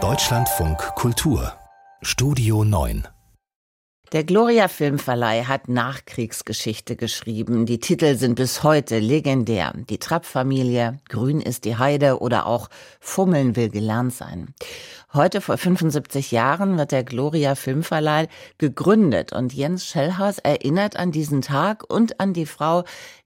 Deutschlandfunk 0.00 0.78
Kultur 0.94 1.52
Studio 2.00 2.62
9 2.62 3.08
der 4.12 4.22
Gloria 4.24 4.68
Filmverleih 4.68 5.44
hat 5.44 5.68
Nachkriegsgeschichte 5.68 6.96
geschrieben. 6.96 7.66
Die 7.66 7.80
Titel 7.80 8.14
sind 8.14 8.36
bis 8.36 8.62
heute 8.62 9.00
legendär. 9.00 9.74
Die 9.90 9.98
Trapp-Familie, 9.98 10.98
Grün 11.08 11.42
ist 11.42 11.64
die 11.64 11.76
Heide 11.76 12.20
oder 12.20 12.46
auch 12.46 12.70
Fummeln 13.00 13.54
will 13.56 13.68
gelernt 13.68 14.14
sein. 14.14 14.54
Heute 15.12 15.40
vor 15.40 15.58
75 15.58 16.30
Jahren 16.30 16.78
wird 16.78 16.92
der 16.92 17.04
Gloria 17.04 17.54
Filmverleih 17.56 18.28
gegründet 18.58 19.32
und 19.32 19.52
Jens 19.52 19.84
Schellhaus 19.84 20.38
erinnert 20.38 20.96
an 20.96 21.10
diesen 21.10 21.42
Tag 21.42 21.84
und 21.92 22.20
an 22.20 22.32
die 22.32 22.46
Frau, 22.46 22.84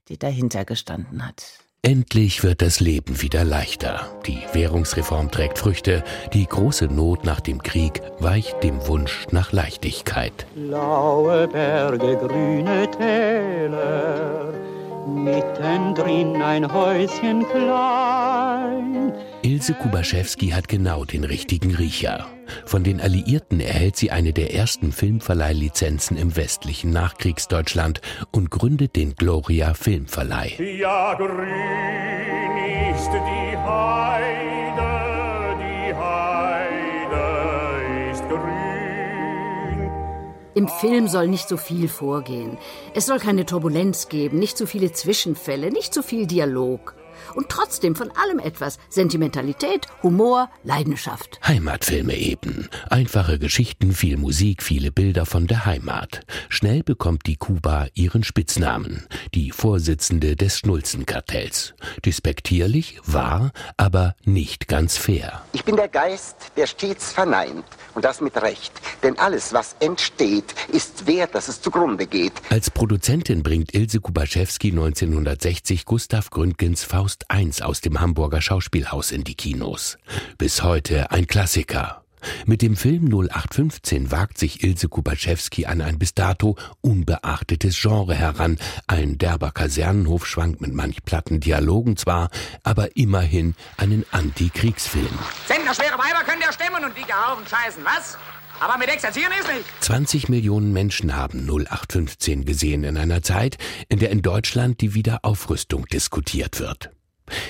die 0.09 0.17
dahinter 0.17 0.65
gestanden 0.65 1.25
hat. 1.25 1.62
Endlich 1.85 2.45
wird 2.45 2.61
das 2.61 2.79
Leben 2.79 3.21
wieder 3.21 3.43
leichter. 3.43 4.07
Die 4.25 4.39
Währungsreform 4.53 5.29
trägt 5.31 5.59
Früchte. 5.59 6.01
Die 6.31 6.45
große 6.45 6.85
Not 6.85 7.25
nach 7.25 7.41
dem 7.41 7.61
Krieg 7.61 8.01
weicht 8.19 8.63
dem 8.63 8.87
Wunsch 8.87 9.25
nach 9.31 9.51
Leichtigkeit. 9.51 10.45
Blaue 10.55 11.45
Berge, 11.49 12.15
grüne 12.15 12.89
Täler, 12.89 14.53
mittendrin 15.05 16.41
ein 16.41 16.71
Häuschen 16.71 17.45
klein. 17.49 18.22
Ilse 19.43 19.73
Kubaschewski 19.73 20.49
hat 20.49 20.67
genau 20.67 21.03
den 21.05 21.23
richtigen 21.23 21.75
Riecher. 21.75 22.27
Von 22.65 22.83
den 22.83 23.01
Alliierten 23.01 23.59
erhält 23.59 23.97
sie 23.97 24.09
eine 24.11 24.31
der 24.33 24.53
ersten 24.53 24.91
Filmverleihlizenzen 24.91 26.17
im 26.17 26.35
westlichen 26.35 26.91
Nachkriegsdeutschland 26.91 28.01
und 28.31 28.51
gründet 28.51 28.95
den 28.95 29.15
Gloria 29.15 29.73
Filmverleih. 29.73 30.57
Ja, 30.79 31.13
grün 31.15 31.27
ist 32.93 33.09
die 33.11 33.57
Heide, 33.57 34.83
die 35.59 35.93
Heide 35.93 36.91
ist 38.11 38.23
grün. 38.29 39.91
Im 40.55 40.67
Film 40.67 41.07
soll 41.07 41.27
nicht 41.27 41.49
so 41.49 41.57
viel 41.57 41.87
vorgehen. 41.87 42.57
Es 42.93 43.07
soll 43.07 43.19
keine 43.19 43.45
Turbulenz 43.45 44.07
geben, 44.07 44.39
nicht 44.39 44.57
so 44.57 44.65
viele 44.65 44.91
Zwischenfälle, 44.91 45.71
nicht 45.71 45.93
so 45.93 46.01
viel 46.01 46.27
Dialog 46.27 46.95
und 47.35 47.49
trotzdem 47.49 47.95
von 47.95 48.11
allem 48.11 48.39
etwas. 48.39 48.79
Sentimentalität, 48.89 49.87
Humor, 50.01 50.49
Leidenschaft. 50.63 51.39
Heimatfilme 51.45 52.15
eben. 52.15 52.69
Einfache 52.89 53.39
Geschichten, 53.39 53.93
viel 53.93 54.17
Musik, 54.17 54.63
viele 54.63 54.91
Bilder 54.91 55.25
von 55.25 55.47
der 55.47 55.65
Heimat. 55.65 56.21
Schnell 56.49 56.83
bekommt 56.83 57.25
die 57.27 57.37
Kuba 57.37 57.87
ihren 57.93 58.23
Spitznamen. 58.23 59.07
Die 59.33 59.51
Vorsitzende 59.51 60.35
des 60.35 60.59
Schnulzenkartells. 60.59 61.73
Despektierlich, 62.05 62.99
wahr, 63.05 63.51
aber 63.77 64.15
nicht 64.23 64.67
ganz 64.67 64.97
fair. 64.97 65.41
Ich 65.53 65.63
bin 65.63 65.75
der 65.75 65.87
Geist, 65.87 66.35
der 66.57 66.67
stets 66.67 67.11
verneint. 67.11 67.65
Und 67.95 68.05
das 68.05 68.21
mit 68.21 68.35
Recht. 68.41 68.73
Denn 69.03 69.17
alles, 69.19 69.53
was 69.53 69.75
entsteht, 69.79 70.55
ist 70.71 71.05
wert, 71.05 71.35
dass 71.35 71.47
es 71.47 71.61
zugrunde 71.61 72.07
geht. 72.07 72.33
Als 72.49 72.69
Produzentin 72.69 73.43
bringt 73.43 73.73
Ilse 73.73 73.99
Kubaschewski 73.99 74.71
1960 74.71 75.85
Gustav 75.85 76.29
Gründgens 76.29 76.83
Faust 77.03 77.25
I 77.33 77.51
aus 77.61 77.81
dem 77.81 77.99
Hamburger 77.99 78.41
Schauspielhaus 78.41 79.11
in 79.11 79.25
die 79.25 79.35
Kinos. 79.35 79.97
Bis 80.37 80.63
heute 80.63 81.11
ein 81.11 81.27
Klassiker. 81.27 82.05
Mit 82.45 82.61
dem 82.61 82.77
Film 82.77 83.07
0815 83.07 84.09
wagt 84.09 84.37
sich 84.37 84.63
Ilse 84.63 84.87
Kubaschewski 84.87 85.65
an 85.65 85.81
ein 85.81 85.99
bis 85.99 86.13
dato 86.13 86.55
unbeachtetes 86.79 87.77
Genre 87.77 88.15
heran. 88.15 88.57
Ein 88.87 89.17
derber 89.17 89.51
Kasernenhof 89.51 90.25
schwankt 90.25 90.61
mit 90.61 90.73
manch 90.73 91.03
platten 91.03 91.41
Dialogen 91.41 91.97
zwar, 91.97 92.29
aber 92.63 92.95
immerhin 92.95 93.55
einen 93.75 94.05
Antikriegsfilm. 94.11 95.19
Senderschwere 95.45 95.97
Weiber 95.97 96.23
können 96.25 96.41
ja 96.41 96.53
stemmen 96.53 96.85
und 96.85 96.97
die 96.97 97.03
Gehaufen 97.03 97.45
scheißen, 97.45 97.83
was? 97.83 98.17
Aber 98.61 98.77
mit 98.77 98.87
Exerzieren 98.87 99.33
ist 99.37 99.49
nicht. 99.49 99.65
20 99.81 100.29
Millionen 100.29 100.71
Menschen 100.71 101.17
haben 101.17 101.39
0815 101.49 102.45
gesehen 102.45 102.85
in 102.85 102.95
einer 102.95 103.21
Zeit, 103.21 103.57
in 103.89 103.99
der 103.99 104.09
in 104.11 104.21
Deutschland 104.21 104.79
die 104.79 104.93
Wiederaufrüstung 104.93 105.85
diskutiert 105.87 106.61
wird. 106.61 106.89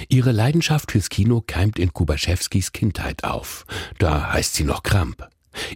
Ihre 0.09 0.31
Leidenschaft 0.31 0.91
fürs 0.91 1.09
Kino 1.09 1.43
keimt 1.45 1.79
in 1.79 1.93
Kubaschewskis 1.93 2.71
Kindheit 2.71 3.23
auf. 3.23 3.65
Da 3.99 4.33
heißt 4.33 4.55
sie 4.55 4.63
noch 4.63 4.83
Kramp. 4.83 5.27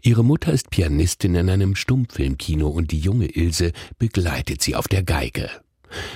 Ihre 0.01 0.23
Mutter 0.23 0.51
ist 0.51 0.69
Pianistin 0.69 1.35
in 1.35 1.50
einem 1.50 1.75
Stummfilmkino 1.75 2.68
und 2.68 2.91
die 2.91 3.00
junge 3.00 3.28
Ilse 3.28 3.72
begleitet 4.00 4.62
sie 4.62 4.75
auf 4.75 4.88
der 4.88 5.03
Geige. 5.03 5.50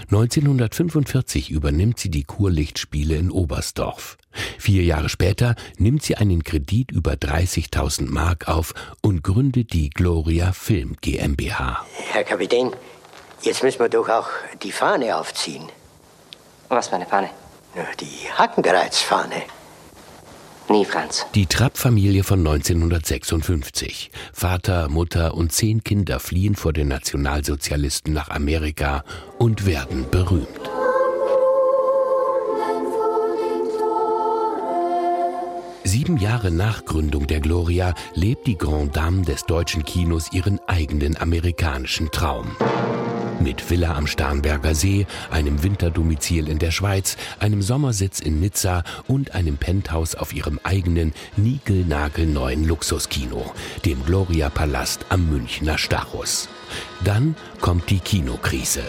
1945 0.09 1.50
übernimmt 1.50 2.00
sie 2.00 2.09
die 2.09 2.24
Kurlichtspiele 2.24 3.16
in 3.16 3.31
Oberstdorf. 3.31 4.18
Vier 4.58 4.84
Jahre 4.84 5.09
später 5.09 5.56
nimmt 5.78 6.03
sie 6.03 6.16
einen 6.18 6.44
Kredit 6.44 6.91
über 6.91 7.13
30.000 7.13 8.09
Mark 8.09 8.47
auf 8.47 8.73
und 9.02 9.23
gründet 9.23 9.73
die 9.73 9.90
Gloria 9.90 10.52
Film 10.52 10.96
GmbH. 11.02 11.85
Herr 12.12 12.23
Kapitän, 12.23 12.72
jetzt 13.44 13.63
müssen 13.63 13.79
wir 13.79 13.90
doch 13.90 14.09
auch 14.09 14.29
die 14.62 14.72
Fahne 14.72 15.16
aufziehen. 15.16 15.69
Was 16.69 16.90
für 16.90 16.96
eine 16.96 17.06
Fahne? 17.06 17.29
Die 18.00 18.30
Hackengereizfahne. 18.38 19.44
Nie, 20.68 20.86
Franz. 20.86 21.26
Die 21.36 21.46
Trapp-Familie 21.46 22.24
von 22.24 22.40
1956. 22.40 24.12
Vater, 24.34 24.90
Mutter 24.90 25.34
und 25.36 25.52
zehn 25.52 25.84
Kinder 25.84 26.20
fliehen 26.20 26.56
vor 26.56 26.74
den 26.74 26.90
Nationalsozialisten 26.90 28.14
nach 28.14 28.30
Amerika 28.30 29.04
und 29.38 29.66
werden 29.66 30.09
berühmt. 30.09 30.48
Sieben 35.84 36.18
Jahre 36.18 36.52
nach 36.52 36.86
Gründung 36.86 37.28
der 37.28 37.42
Gloria 37.42 37.94
lebt 38.14 38.48
die 38.48 38.58
Grande 38.58 38.92
Dame 38.92 39.24
des 39.24 39.44
deutschen 39.46 39.84
Kinos 39.84 40.32
ihren 40.32 40.59
eigenen 40.68 41.18
amerikanischen 41.18 42.12
Traum. 42.12 42.56
Mit 43.44 43.72
Villa 43.72 43.96
am 43.96 44.06
Starnberger 44.06 44.75
See, 44.75 45.07
einem 45.31 45.63
Winterdomizil 45.63 46.47
in 46.47 46.59
der 46.59 46.69
Schweiz, 46.69 47.18
einem 47.40 47.63
Sommersitz 47.63 48.19
in 48.19 48.40
Nizza 48.40 48.84
und 49.07 49.34
einem 49.34 49.57
Penthouse 49.57 50.13
auf 50.13 50.31
ihrem 50.31 50.59
eigenen 50.63 51.13
niegelnagelneuen 51.38 52.68
Luxuskino, 52.68 53.52
dem 53.84 54.06
Gloria 54.06 54.52
Palast 54.52 55.07
am 55.09 55.28
Münchner 55.31 55.79
Stachus. 55.79 56.50
Dann 57.03 57.35
kommt 57.62 57.90
die 57.90 58.00
Kinokrise. 58.00 58.84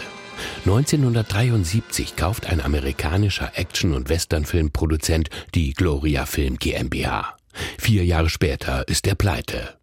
1973 0.66 2.16
kauft 2.16 2.46
ein 2.46 2.60
amerikanischer 2.60 3.52
Action- 3.54 3.94
und 3.94 4.10
Westernfilmproduzent 4.10 5.30
die 5.54 5.72
Gloria 5.72 6.26
Film 6.26 6.58
GmbH. 6.58 7.36
Vier 7.78 8.04
Jahre 8.04 8.28
später 8.28 8.86
ist 8.86 9.06
er 9.06 9.14
pleite. 9.14 9.78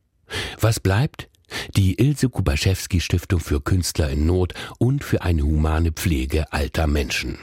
Was 0.60 0.80
bleibt? 0.80 1.28
Die 1.76 2.00
Ilse 2.00 2.30
Kubaschewski 2.30 3.00
Stiftung 3.00 3.40
für 3.40 3.62
Künstler 3.62 4.10
in 4.10 4.26
Not 4.26 4.54
und 4.78 5.04
für 5.04 5.22
eine 5.22 5.44
humane 5.44 5.92
Pflege 5.92 6.52
alter 6.52 6.88
Menschen. 6.88 7.38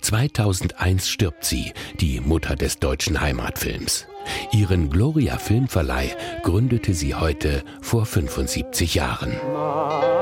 2001 0.00 1.08
stirbt 1.08 1.44
sie, 1.44 1.72
die 2.00 2.20
Mutter 2.20 2.56
des 2.56 2.78
deutschen 2.78 3.20
Heimatfilms. 3.20 4.06
Ihren 4.52 4.90
Gloria 4.90 5.38
Filmverleih 5.38 6.16
gründete 6.42 6.94
sie 6.94 7.14
heute 7.14 7.62
vor 7.80 8.06
75 8.06 8.94
Jahren. 8.94 10.17